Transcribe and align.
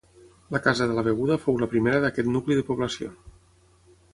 La 0.53 0.61
casa 0.67 0.87
de 0.91 0.95
la 0.99 1.03
Beguda 1.07 1.37
fou 1.43 1.61
la 1.65 1.69
primera 1.75 1.99
d'aquest 2.07 2.33
nucli 2.37 2.59
de 2.61 2.65
població. 2.71 3.11